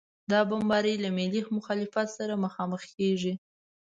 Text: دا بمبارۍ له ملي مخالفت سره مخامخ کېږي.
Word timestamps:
دا 0.31 0.39
بمبارۍ 0.49 0.95
له 1.03 1.09
ملي 1.17 1.41
مخالفت 1.57 2.07
سره 2.17 2.33
مخامخ 2.45 2.81
کېږي. 2.97 3.33